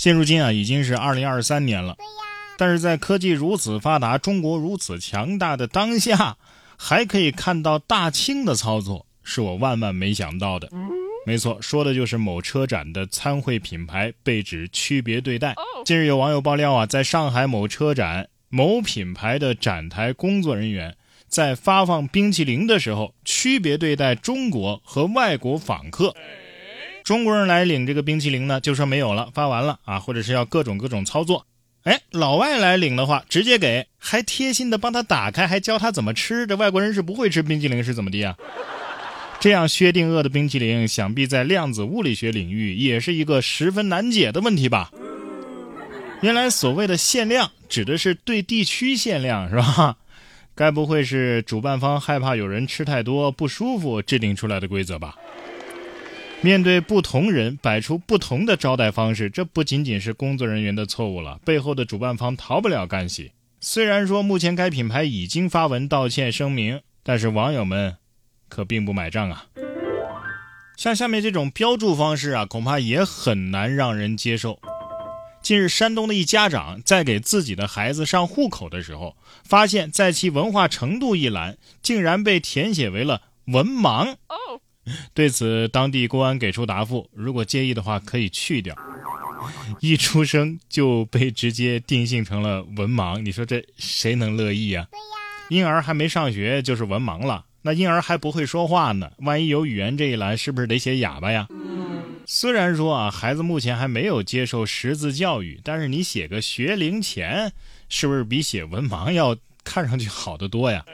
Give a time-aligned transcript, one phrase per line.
[0.00, 1.94] 现如今啊，已经是二零二三年了。
[2.56, 6.38] 但是在科技如此发达、中国如此强大的当下，
[6.78, 10.70] 还可以看到大清的操作，是我万万没想到的。
[11.26, 15.54] 没错，说的就是某车展的参会品牌被指区别对待。
[15.84, 20.96] 近日有网友爆料啊，在上海某车展，某品牌的展台工作人员
[21.28, 26.16] 在发放冰淇淋的时候，区别对待中国和外国访客。
[27.04, 31.46] 中国人来领这个冰淇淋呢，就说没有了，发完了啊，或者是要各种各种操作。
[31.82, 36.46] 哎，老外来领的话，直接给，还贴心的帮他打开，还教他怎么吃。
[36.46, 38.36] 这外国人是不会吃冰淇淋，是怎么的呀？
[39.40, 44.92] 这样薛定谔的冰淇淋，想必在量子物理学领域也是一个十分难解的问题吧？
[46.20, 49.96] 原来所谓的限量，指的是对地区限量，是吧？
[50.54, 55.16] 该不会是主办方害怕有人吃太多不舒服制定出来的规则吧？
[56.42, 63.32] 面对不同人摆出不同的招待方式，这不仅仅是工作人员的错误了，背后的主办方逃不了干系。
[63.60, 67.96] 虽然说目前该品牌已经发文道歉声明，但是网友们
[68.48, 69.44] 可并不买账啊。
[70.78, 74.58] 像下面这种标注方式啊，恐怕也很难让人接受。
[75.42, 84.16] 近日，山东的一家长在给自己的孩子上户口的时候，发现在其文化程度一栏竟然被填写为了文盲。
[85.14, 88.74] 对此，当地公安给出答复：如果介意的话，可以去掉。
[89.80, 94.86] 一出生就被直接定性成了文盲，你说这谁能乐意啊？
[95.48, 101.48] 婴儿还没上学就是文盲了，那婴儿还不会说话呢，万一有语言这一栏，是不是得写哑巴呀？
[102.26, 107.52] 虽然说啊，孩子目前还没有接受识字教育，但是你写个学龄前，
[107.88, 110.84] 是不是比写文盲要看上去好得多呀？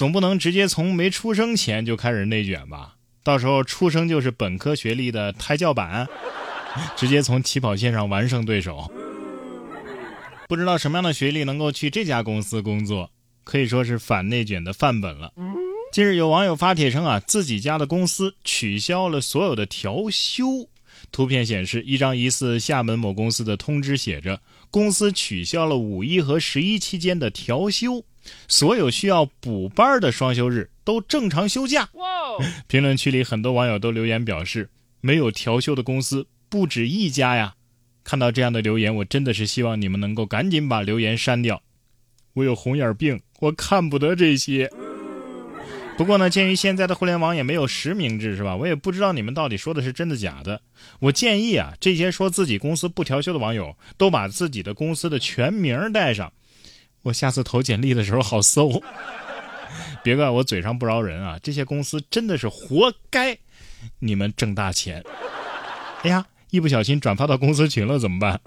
[0.00, 2.94] 总不能直接从没出生前就开始内卷吧？
[3.22, 6.08] 到时候出生就是本科学历的胎教版，
[6.96, 8.90] 直接从起跑线上完胜对手。
[10.48, 13.10] 不知道什么样的学历能够去这家公司工作，
[13.44, 15.34] 可以说是反内卷的范本了。
[15.92, 20.66] 近日有网友发帖称啊，自己家的公司取消了所有的调休。
[21.12, 24.40] 图片显示，一张疑似厦门某公司的通知写着，
[24.70, 28.02] 公司取消了五一和十一期间的调休。
[28.48, 31.88] 所有需要补班的双休日都正常休假。
[32.66, 34.68] 评论区里很多网友都留言表示，
[35.00, 37.54] 没有调休的公司不止一家呀。
[38.02, 41.62] 看到这样的留言，我真的是希望你们能够赶紧把留言删掉。
[42.34, 44.70] 我有红眼病，我看不得这些。
[45.98, 48.56] 不过呢，鉴于现在的互联网也没有实名制，是吧？
[48.56, 50.62] 我也不知道你们到底说的是真的假的。
[50.98, 56.32] 我建议啊，这些说自己公司不调休的网友，都把自己的公司的全名带上。
[57.02, 58.82] 我下次投简历的时候好搜，
[60.04, 61.38] 别怪我嘴上不饶人啊！
[61.42, 63.38] 这些公司真的是活该，
[63.98, 65.02] 你们挣大钱。
[66.02, 68.40] 哎呀，一不小心转发到公司群了怎么办？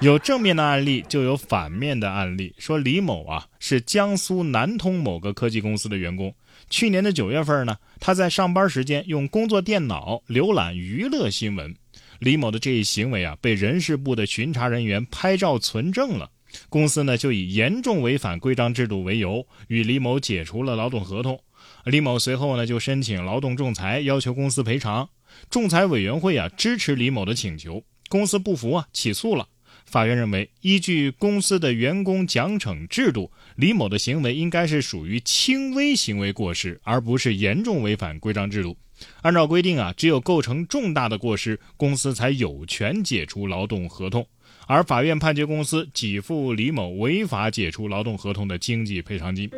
[0.00, 2.54] 有正面的案例，就有反面的案例。
[2.56, 6.34] 说李某啊，是江苏南通某个科技公司的员工。
[6.70, 11.74] 去年的九月份呢，他在上班时间用工作电脑浏览娱乐新闻。
[12.20, 16.30] 李某的这一行为啊，被人事部的巡查人员拍照存证了。
[16.68, 21.40] 公司呢就以严重违反规章制度为由，与李某解除了劳动合同。
[21.84, 25.08] 李某随后呢就申请劳动仲裁，要求公司赔偿。
[25.50, 29.46] 仲裁委员会啊支持李某的请求，公司不服啊起诉了。
[29.84, 38.76] 法院认为，依据公司的员工奖惩制度，李某的行为应该是属于轻微行为过失，而不是严重违反规章制度。
[39.22, 44.26] 按照规定啊，只有构成重大的过失，公司才有权解除劳动合同。
[44.68, 49.50] 而法院判决公司给付李某违法解除劳动合同的经济赔偿金。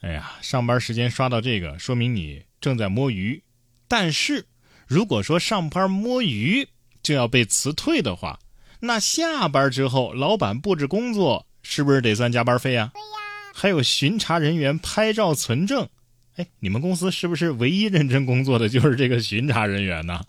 [0.00, 3.42] 哎呀，上班时间刷到这个，说明你正在摸鱼。
[3.86, 4.46] 但是，
[4.86, 6.66] 如果说上班摸鱼
[7.02, 8.38] 就要被辞退的话，
[8.80, 12.90] 那下班之后老板布置工作是不是得算加班费啊？
[12.94, 13.06] 对呀。
[13.54, 15.88] 还有巡查人员拍照存证，
[16.36, 20.22] 哎，你们公司是不是唯一认真工作的就是这个巡查人员呢？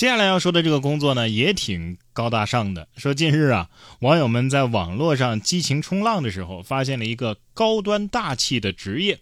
[0.00, 2.88] 接下来要说的这个工作呢，也挺高大上的。
[2.96, 9.20] 说近日啊，网友们在网络上激情冲浪的时候，发现了一个高端大气的职业，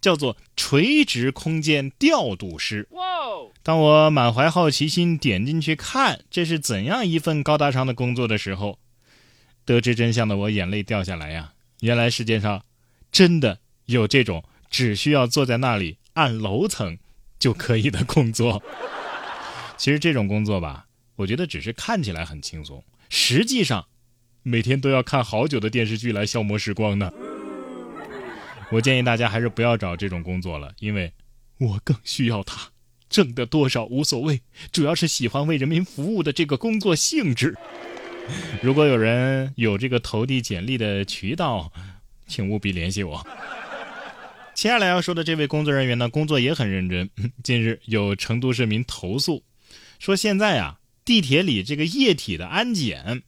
[0.00, 2.88] 叫做垂直空间调度师。
[3.62, 8.80] 当我满怀好奇心点进去看这是怎样一份高大上的工作的时候，
[9.64, 11.52] 得知真相的我眼泪掉下来呀！
[11.82, 12.64] 原来世界上
[13.12, 16.98] 真的有这种只需要坐在那里按楼层
[17.38, 18.60] 就可以的工作。
[19.80, 20.84] 其实这种工作吧，
[21.16, 23.86] 我觉得只是看起来很轻松，实际上
[24.42, 27.10] 每天都要看好久的电视剧来消磨时光呢。
[28.70, 31.10] 我建议大家还是不要找这种工作了，因为
[31.56, 32.70] 我更需要它。
[33.08, 37.56] 挣的多少无所谓，主要是喜欢为人民服务的这个工作性质。
[38.60, 41.72] 如果有人有这个投递简历的渠道，
[42.26, 43.26] 请务必联系我。
[44.52, 47.08] 接下来要说的这位工作人员呢，工作也很认真。
[47.42, 49.42] 近日有成都市民投诉，
[50.00, 53.22] 说现在啊，地铁里这个液体的安检，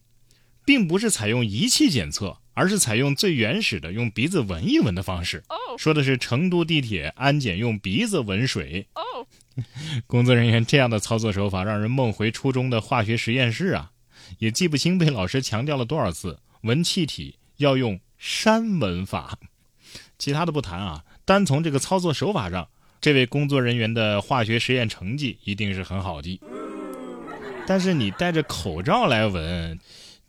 [0.65, 5.45] 并不是采用仪器检测，而是采用最原始的用鼻子闻一闻的方式。
[5.77, 8.87] 说的是成都地铁安检用鼻子闻水。
[10.09, 13.91] 工作人员这样的操作手法，让人梦回初中的化学实验室啊！
[14.39, 19.39] 也记不清被老师强调了多少次，闻气体要用山闻法。
[20.19, 22.67] 其他的不谈啊，单从这个操作手法上，
[22.99, 26.41] 这位工作人员的化学实验成绩一定是很好的。
[27.73, 29.79] 但是你戴着口罩来闻，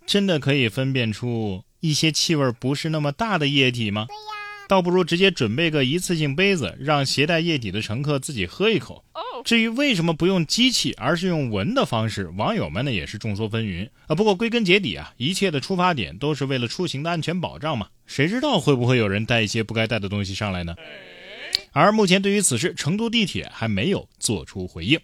[0.05, 4.07] 真的可以分辨出一些气味不是那么大的液体吗？
[4.69, 9.03] 倒不如直接准备个一次性杯子，让携带液体的乘客自己喝一口。
[9.43, 14.15] 至于为什么不用机器，而是用闻的方式，网友们呢也是众说纷纭啊。
[14.15, 17.87] 不过归根结底啊，一切的出发点都是为了出行的安全保障嘛。
[18.05, 20.73] 谁知道会不会有人带一些不该带的东西上来呢？
[21.73, 24.97] 而目前对于此事，成都地铁还没有做出回应。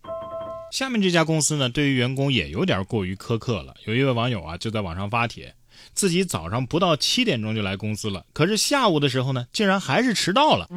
[0.71, 3.73] 下面这家公司呢，对于员工也有点过于苛刻了。
[3.85, 5.55] 有一位网友啊，就在网上发帖，
[5.93, 10.67] 自己早上不到七点钟就来公司了，可是下午的时候呢，竟然还是迟到了。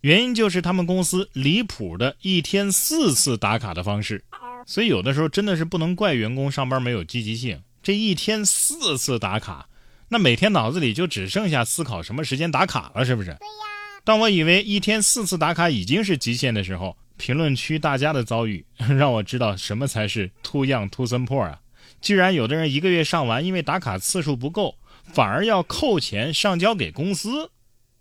[0.00, 4.24] 原因就是他们公司离谱的一天四次打卡的方式，
[4.66, 7.60] 所以有的时候真的是不能怪员工上班没有积极性。
[7.82, 9.68] 这一天四次打卡，
[10.08, 13.28] 那每天脑子里就只剩下思考什么时间打卡了，是不是？
[13.28, 13.64] 对呀。
[14.04, 18.64] 当我以为一天四次打卡已经是极限的时候，评论区大家的遭遇
[18.96, 21.60] 让我知道什么才是 too young too simple 啊！
[22.00, 24.76] 居然有的人一个月上完，因为打卡次数不够，
[25.12, 27.50] 反而要扣钱上交给公司。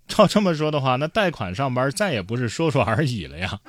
[0.08, 3.60] 照这么说的话，那贷款上班再也不是说说而已了呀。